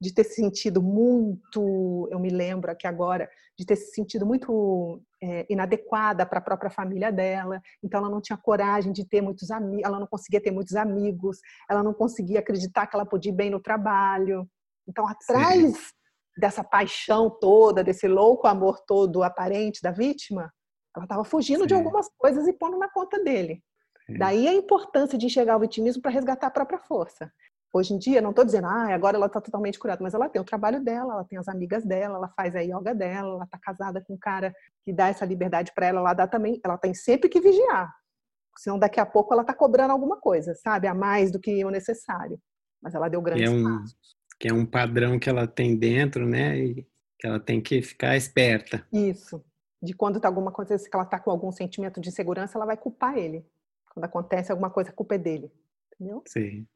[0.00, 5.02] de ter se sentido muito, eu me lembro aqui agora, de ter se sentido muito
[5.20, 7.60] é, inadequada para a própria família dela.
[7.82, 11.38] Então ela não tinha coragem de ter muitos amigos, ela não conseguia ter muitos amigos,
[11.68, 14.48] ela não conseguia acreditar que ela podia ir bem no trabalho.
[14.86, 15.92] Então atrás Sim.
[16.36, 20.52] dessa paixão toda, desse louco amor todo aparente da vítima,
[20.94, 21.66] ela estava fugindo Sim.
[21.66, 23.62] de algumas coisas e pondo na conta dele.
[24.06, 24.16] Sim.
[24.16, 27.30] Daí a importância de enxergar o vitimismo para resgatar a própria força.
[27.72, 30.40] Hoje em dia, não estou dizendo, ah, agora ela está totalmente curada, mas ela tem
[30.40, 33.58] o trabalho dela, ela tem as amigas dela, ela faz a yoga dela, ela está
[33.58, 34.54] casada com um cara
[34.84, 37.94] que dá essa liberdade para ela, ela dá também, ela tem sempre que vigiar,
[38.56, 41.70] senão daqui a pouco ela está cobrando alguma coisa, sabe, a mais do que o
[41.70, 42.40] necessário.
[42.80, 44.16] Mas ela deu grandes que é um, passos.
[44.40, 46.86] Que é um padrão que ela tem dentro, né, e
[47.18, 48.86] que ela tem que ficar esperta.
[48.90, 49.44] Isso.
[49.82, 52.78] De quando está alguma coisa, que ela está com algum sentimento de insegurança, ela vai
[52.78, 53.46] culpar ele.
[53.92, 55.52] Quando acontece alguma coisa, a culpa é dele.
[55.92, 56.22] Entendeu?
[56.26, 56.66] Sim.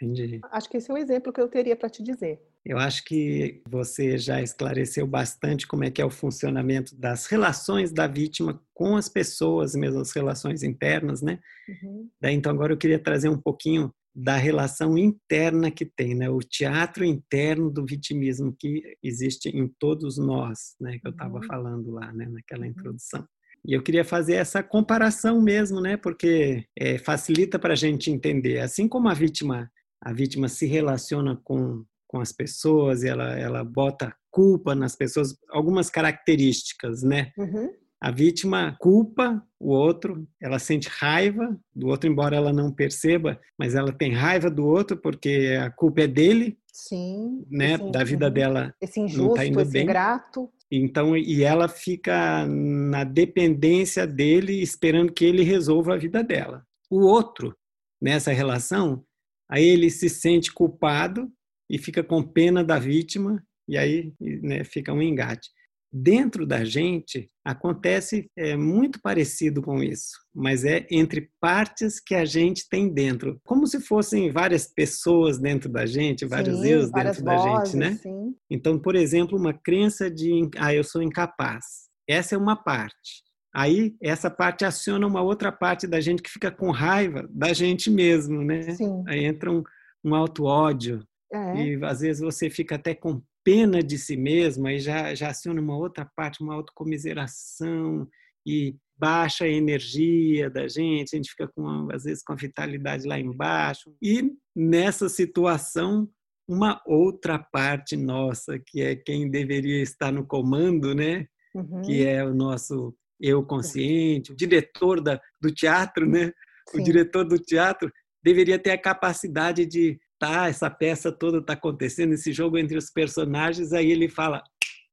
[0.00, 0.40] Entendi.
[0.50, 2.40] Acho que esse é o exemplo que eu teria para te dizer.
[2.64, 7.92] Eu acho que você já esclareceu bastante como é que é o funcionamento das relações
[7.92, 11.40] da vítima com as pessoas, mesmo as relações internas, né?
[11.68, 12.08] Uhum.
[12.20, 16.30] Daí, então, agora eu queria trazer um pouquinho da relação interna que tem, né?
[16.30, 20.98] O teatro interno do vitimismo que existe em todos nós, né?
[20.98, 21.46] Que eu estava uhum.
[21.46, 22.26] falando lá, né?
[22.28, 22.70] Naquela uhum.
[22.70, 23.26] introdução.
[23.64, 25.96] E eu queria fazer essa comparação mesmo, né?
[25.96, 28.60] Porque é, facilita para a gente entender.
[28.60, 29.70] Assim como a vítima
[30.02, 35.36] a vítima se relaciona com, com as pessoas e ela, ela bota culpa nas pessoas,
[35.50, 37.32] algumas características, né?
[37.38, 37.70] Uhum.
[38.00, 43.76] A vítima culpa o outro, ela sente raiva do outro, embora ela não perceba, mas
[43.76, 46.58] ela tem raiva do outro porque a culpa é dele.
[46.72, 47.46] Sim.
[47.48, 47.74] Né?
[47.74, 48.74] Esse, da vida dela.
[48.80, 49.84] Esse injusto, não tá indo esse bem.
[49.84, 50.50] ingrato.
[50.68, 56.66] Então, e ela fica na dependência dele, esperando que ele resolva a vida dela.
[56.90, 57.54] O outro,
[58.00, 59.04] nessa relação,
[59.52, 61.30] Aí ele se sente culpado
[61.70, 65.50] e fica com pena da vítima, e aí né, fica um engate.
[65.92, 72.24] Dentro da gente acontece é, muito parecido com isso, mas é entre partes que a
[72.24, 77.22] gente tem dentro, como se fossem várias pessoas dentro da gente, vários sim, eus dentro
[77.22, 77.98] da gente, né?
[78.02, 78.34] Sim.
[78.50, 81.90] Então, por exemplo, uma crença de ah, eu sou incapaz.
[82.08, 83.22] Essa é uma parte.
[83.54, 87.90] Aí essa parte aciona uma outra parte da gente que fica com raiva da gente
[87.90, 88.62] mesmo, né?
[88.74, 89.04] Sim.
[89.06, 89.62] Aí entra um,
[90.04, 91.06] um auto-ódio.
[91.32, 91.56] É.
[91.56, 95.60] E às vezes você fica até com pena de si mesmo, aí já, já aciona
[95.60, 98.08] uma outra parte, uma autocomiseração
[98.46, 103.06] e baixa a energia da gente, a gente fica com, às vezes com a vitalidade
[103.06, 103.92] lá embaixo.
[104.00, 106.08] E nessa situação,
[106.48, 111.26] uma outra parte nossa, que é quem deveria estar no comando, né?
[111.54, 111.82] Uhum.
[111.82, 116.32] Que é o nosso eu consciente, o diretor da, do teatro, né?
[116.68, 116.80] Sim.
[116.80, 117.90] O diretor do teatro
[118.22, 122.90] deveria ter a capacidade de tá, essa peça toda está acontecendo, esse jogo entre os
[122.90, 124.42] personagens, aí ele fala: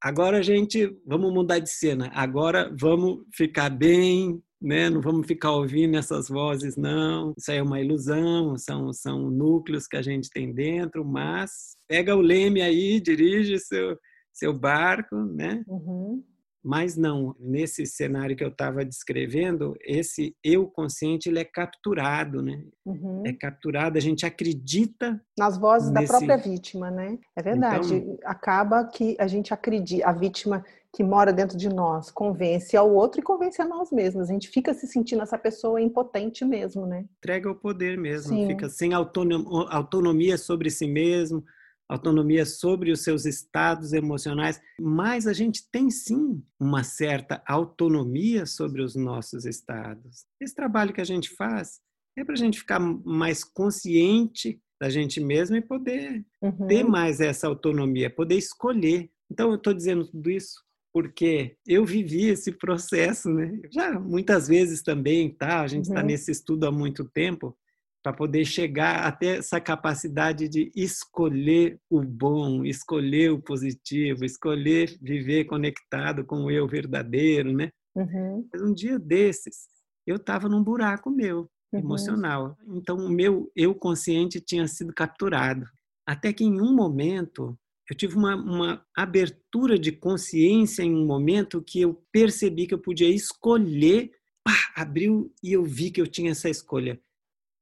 [0.02, 4.90] agora, gente, vamos mudar de cena, agora vamos ficar bem, né?
[4.90, 7.32] não vamos ficar ouvindo essas vozes, não.
[7.38, 12.16] Isso aí é uma ilusão, são, são núcleos que a gente tem dentro, mas pega
[12.16, 13.96] o leme aí, dirige seu,
[14.32, 15.62] seu barco, né?
[15.66, 16.22] Uhum.
[16.62, 22.62] Mas não, nesse cenário que eu estava descrevendo, esse eu consciente ele é capturado, né?
[22.84, 23.22] Uhum.
[23.24, 26.06] É capturado, a gente acredita nas vozes nesse...
[26.06, 27.18] da própria vítima, né?
[27.34, 27.94] É verdade.
[27.94, 28.18] Então...
[28.24, 33.20] Acaba que a gente acredita, a vítima que mora dentro de nós convence ao outro
[33.20, 34.28] e convence a nós mesmos.
[34.28, 37.04] A gente fica se sentindo essa pessoa impotente mesmo, né?
[37.18, 38.48] Entrega o poder mesmo, Sim.
[38.48, 41.44] fica sem autonomia sobre si mesmo,
[41.90, 48.80] autonomia sobre os seus estados emocionais, mas a gente tem sim uma certa autonomia sobre
[48.80, 50.24] os nossos estados.
[50.40, 51.80] Esse trabalho que a gente faz
[52.16, 56.66] é para a gente ficar mais consciente da gente mesmo e poder uhum.
[56.66, 59.10] ter mais essa autonomia, poder escolher.
[59.30, 60.54] Então, eu estou dizendo tudo isso
[60.92, 63.60] porque eu vivi esse processo, né?
[63.72, 65.60] Já muitas vezes também, tá?
[65.60, 66.06] A gente está uhum.
[66.06, 67.56] nesse estudo há muito tempo
[68.02, 75.44] para poder chegar até essa capacidade de escolher o bom, escolher o positivo, escolher viver
[75.44, 77.70] conectado com o eu verdadeiro, né?
[77.94, 78.48] Uhum.
[78.56, 79.68] Um dia desses,
[80.06, 81.80] eu estava num buraco meu, uhum.
[81.80, 82.56] emocional.
[82.68, 85.66] Então, o meu eu consciente tinha sido capturado.
[86.06, 87.58] Até que em um momento,
[87.90, 92.78] eu tive uma, uma abertura de consciência em um momento que eu percebi que eu
[92.78, 94.10] podia escolher,
[94.42, 96.98] pá, abriu e eu vi que eu tinha essa escolha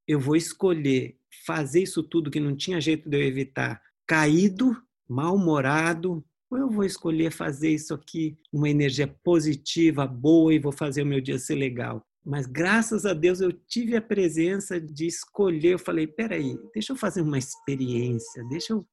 [0.08, 4.74] eu vou escolher fazer isso tudo que não tinha jeito de eu evitar, caído,
[5.06, 11.02] mal-humorado, ou eu vou escolher fazer isso aqui uma energia positiva, boa e vou fazer
[11.02, 12.02] o meu dia ser legal.
[12.24, 15.74] Mas graças a Deus eu tive a presença de escolher.
[15.74, 18.86] Eu falei: peraí, deixa eu fazer uma experiência, deixa eu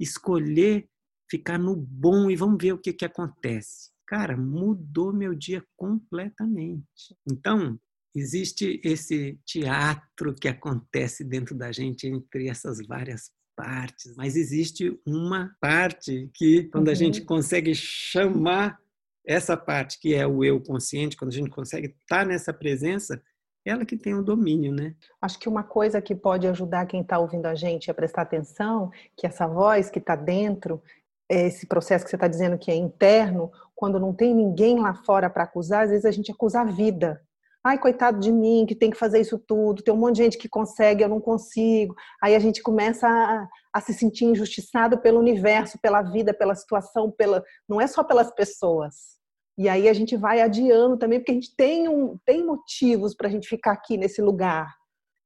[0.00, 0.88] escolher
[1.30, 3.90] ficar no bom e vamos ver o que, que acontece.
[4.06, 7.16] Cara, mudou meu dia completamente.
[7.30, 7.78] Então,
[8.14, 15.54] existe esse teatro que acontece dentro da gente entre essas várias partes, mas existe uma
[15.60, 16.92] parte que, quando uhum.
[16.92, 18.78] a gente consegue chamar
[19.26, 23.20] essa parte que é o eu consciente, quando a gente consegue estar nessa presença,
[23.64, 24.94] ela que tem o domínio, né?
[25.22, 28.90] Acho que uma coisa que pode ajudar quem está ouvindo a gente a prestar atenção,
[29.16, 30.82] que essa voz que está dentro,
[31.28, 35.30] esse processo que você está dizendo que é interno, quando não tem ninguém lá fora
[35.30, 37.22] para acusar, às vezes a gente acusa a vida
[37.64, 40.38] ai, coitado de mim, que tem que fazer isso tudo, tem um monte de gente
[40.38, 41.94] que consegue, eu não consigo.
[42.22, 47.10] Aí a gente começa a, a se sentir injustiçado pelo universo, pela vida, pela situação,
[47.10, 49.14] pela não é só pelas pessoas.
[49.56, 53.28] E aí a gente vai adiando também, porque a gente tem, um, tem motivos para
[53.28, 54.74] a gente ficar aqui nesse lugar.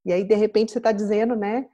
[0.07, 1.66] E aí, de repente, você está dizendo, né?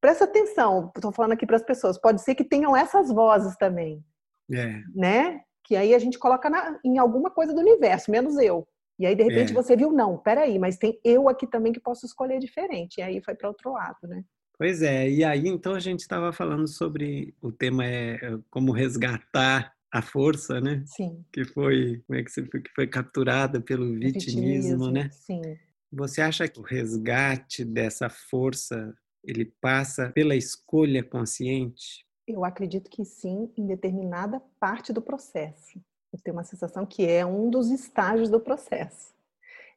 [0.00, 4.04] Presta atenção, estou falando aqui para as pessoas, pode ser que tenham essas vozes também.
[4.52, 4.80] É.
[4.94, 5.40] Né?
[5.64, 8.66] Que aí a gente coloca na, em alguma coisa do universo, menos eu.
[9.02, 9.54] E aí, de repente, é.
[9.54, 12.98] você viu, não, peraí, mas tem eu aqui também que posso escolher diferente.
[12.98, 14.24] E aí foi para outro lado, né?
[14.56, 18.70] Pois é, e aí então a gente estava falando sobre o tema é, é como
[18.70, 20.84] resgatar a força, né?
[20.86, 21.24] Sim.
[21.32, 25.10] Que foi, como é que, você, que foi capturada pelo vitimismo, vitimismo, né?
[25.10, 25.42] Sim.
[25.90, 32.06] Você acha que o resgate dessa força ele passa pela escolha consciente?
[32.24, 35.80] Eu acredito que sim, em determinada parte do processo.
[36.12, 39.12] Eu tenho uma sensação que é um dos estágios do processo.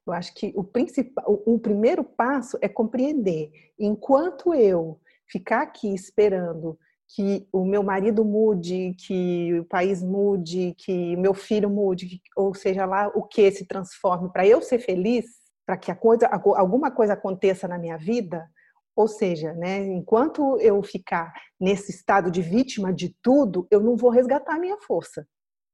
[0.06, 3.52] Eu acho que o principal, o, primeiro passo é compreender.
[3.80, 11.16] Enquanto eu ficar aqui esperando que o meu marido mude, que o país mude, que
[11.16, 15.26] o meu filho mude, ou seja lá o que se transforme para eu ser feliz,
[15.66, 18.48] para que coisa, alguma coisa aconteça na minha vida,
[18.96, 24.10] ou seja, né, enquanto eu ficar nesse estado de vítima de tudo, eu não vou
[24.10, 25.28] resgatar a minha força.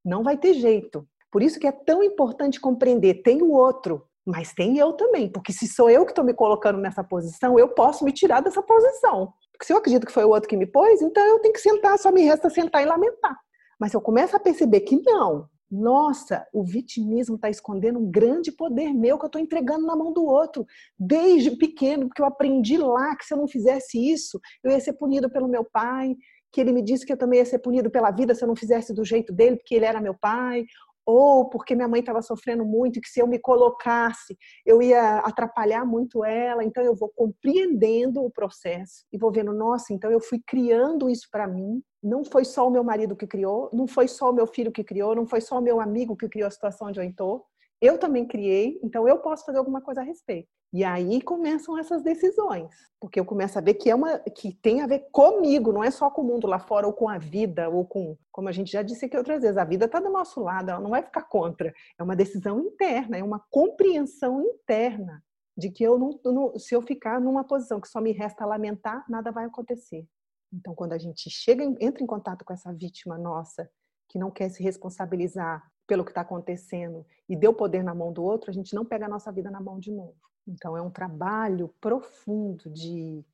[0.04, 1.06] Não vai ter jeito.
[1.30, 5.52] Por isso que é tão importante compreender, tem o outro, mas tem eu também, porque
[5.52, 9.32] se sou eu que estou me colocando nessa posição, eu posso me tirar dessa posição.
[9.52, 11.60] Porque se eu acredito que foi o outro que me pôs, então eu tenho que
[11.60, 13.36] sentar, só me resta sentar e lamentar.
[13.80, 18.92] Mas eu começo a perceber que não, nossa, o vitimismo está escondendo um grande poder
[18.92, 20.66] meu que eu estou entregando na mão do outro,
[20.98, 24.92] desde pequeno, porque eu aprendi lá que se eu não fizesse isso, eu ia ser
[24.92, 26.14] punido pelo meu pai,
[26.52, 28.56] que ele me disse que eu também ia ser punido pela vida se eu não
[28.56, 30.64] fizesse do jeito dele, porque ele era meu pai,
[31.04, 35.18] ou porque minha mãe estava sofrendo muito e que se eu me colocasse eu ia
[35.18, 36.64] atrapalhar muito ela.
[36.64, 41.28] Então eu vou compreendendo o processo e vou vendo, nossa, então eu fui criando isso
[41.30, 41.82] para mim.
[42.02, 44.84] Não foi só o meu marido que criou, não foi só o meu filho que
[44.84, 47.44] criou, não foi só o meu amigo que criou a situação onde eu estou.
[47.82, 50.48] Eu também criei, então eu posso fazer alguma coisa a respeito.
[50.72, 54.80] E aí começam essas decisões, porque eu começo a ver que é uma que tem
[54.80, 57.68] a ver comigo, não é só com o mundo lá fora ou com a vida
[57.68, 60.40] ou com, como a gente já disse aqui outras vezes, a vida está do nosso
[60.40, 61.74] lado, ela não vai ficar contra.
[61.98, 65.20] É uma decisão interna, é uma compreensão interna
[65.58, 69.04] de que eu não, não se eu ficar numa posição que só me resta lamentar,
[69.10, 70.06] nada vai acontecer.
[70.52, 73.68] Então, quando a gente chega, entra em contato com essa vítima nossa
[74.08, 78.22] que não quer se responsabilizar pelo que está acontecendo e deu poder na mão do
[78.22, 80.16] outro, a gente não pega a nossa vida na mão de novo.
[80.46, 83.24] Então, é um trabalho profundo de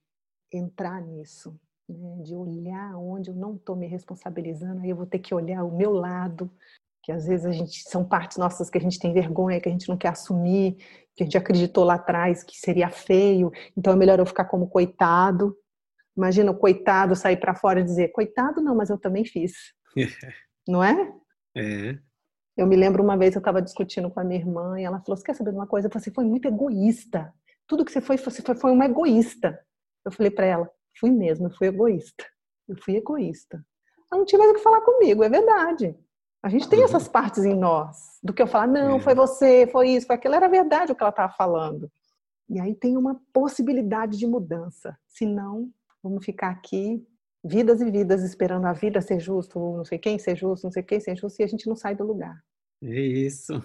[0.53, 2.17] entrar nisso, né?
[2.23, 5.77] de olhar onde eu não estou me responsabilizando, aí eu vou ter que olhar o
[5.77, 6.51] meu lado,
[7.03, 9.73] que às vezes a gente são partes nossas que a gente tem vergonha, que a
[9.73, 10.77] gente não quer assumir,
[11.15, 14.69] que a gente acreditou lá atrás que seria feio, então é melhor eu ficar como
[14.69, 15.57] coitado,
[16.19, 19.53] Imagina o coitado sair para fora e dizer: coitado, não, mas eu também fiz.
[20.67, 21.13] não é?
[21.57, 21.97] É.
[22.59, 25.17] Eu me lembro uma vez eu estava discutindo com a minha irmã e ela falou:
[25.17, 25.89] Você quer saber de uma coisa?
[25.89, 27.33] Você foi muito egoísta.
[27.69, 29.57] Tudo que você foi, você foi, foi uma egoísta.
[30.05, 32.25] Eu falei para ela: Fui mesmo, eu fui egoísta.
[32.69, 33.65] Eu fui egoísta.
[34.11, 35.97] Ela não tinha mais o que falar comigo, é verdade.
[36.43, 39.01] A gente tem essas partes em nós, do que eu falar, não, é.
[39.01, 41.91] foi você, foi isso, foi aquilo, era verdade o que ela estava falando.
[42.49, 44.97] E aí tem uma possibilidade de mudança.
[45.07, 45.71] Se não,
[46.03, 47.07] vamos ficar aqui
[47.45, 50.83] vidas e vidas esperando a vida ser justo, não sei quem ser justo, não sei
[50.83, 52.43] quem ser justo, e a gente não sai do lugar.
[52.83, 53.63] É isso.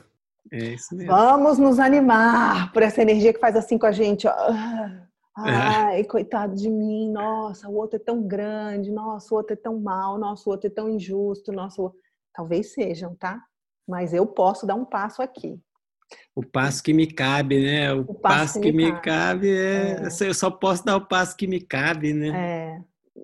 [0.52, 1.12] É isso mesmo.
[1.12, 4.28] Vamos nos animar por essa energia que faz assim com a gente.
[4.28, 4.32] Ó.
[4.32, 5.04] É.
[5.36, 6.04] Ai, é.
[6.04, 10.20] coitado de mim, nossa, o outro é tão grande, nossa, o outro é tão mal,
[10.20, 11.92] nossa, o outro é tão injusto, nosso
[12.32, 13.42] talvez sejam, tá?
[13.88, 15.60] Mas eu posso dar um passo aqui.
[16.36, 17.92] O passo que me cabe, né?
[17.94, 20.04] O, o passo, passo, que, me, cabe, cabe é...
[20.04, 20.28] é...
[20.28, 22.30] Eu só posso dar o passo que me cabe, né?
[22.30, 22.82] É.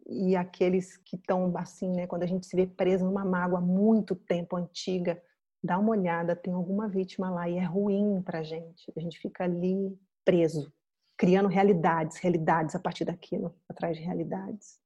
[0.08, 2.08] E aqueles que estão assim, né?
[2.08, 5.22] Quando a gente se vê preso numa mágoa muito tempo antiga,
[5.64, 8.92] dá uma olhada, tem alguma vítima lá e é ruim pra gente.
[8.96, 10.72] A gente fica ali preso,
[11.18, 14.80] criando realidades, realidades a partir daquilo, atrás de realidades.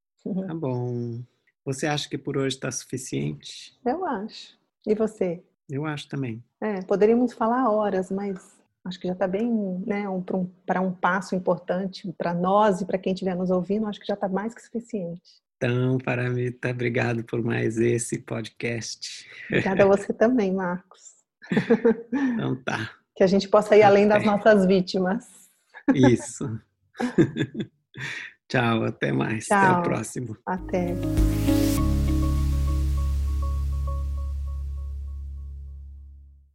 [0.47, 1.21] Tá bom.
[1.65, 3.79] Você acha que por hoje está suficiente?
[3.85, 4.57] Eu acho.
[4.85, 5.43] E você?
[5.69, 6.43] Eu acho também.
[6.59, 9.49] É, poderíamos falar horas, mas acho que já está bem,
[9.85, 13.87] né, um, para um, um, passo importante para nós e para quem estiver nos ouvindo,
[13.87, 15.41] acho que já está mais que suficiente.
[15.63, 19.25] Então, Paramita, obrigado por mais esse podcast.
[19.47, 21.01] Obrigada a você também, Marcos.
[22.11, 22.91] Então tá.
[23.15, 23.87] Que a gente possa ir até.
[23.87, 25.23] além das nossas vítimas.
[25.95, 26.59] Isso.
[28.51, 29.45] Tchau, até mais.
[29.45, 29.57] Tchau.
[29.57, 30.37] Até o próximo.
[30.45, 30.95] Até.